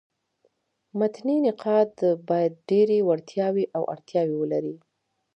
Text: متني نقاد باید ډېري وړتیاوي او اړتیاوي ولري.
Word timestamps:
متني 0.99 1.35
نقاد 1.47 1.91
باید 2.27 2.53
ډېري 2.69 2.97
وړتیاوي 3.09 3.65
او 3.75 3.83
اړتیاوي 3.93 4.35
ولري. 4.39 4.75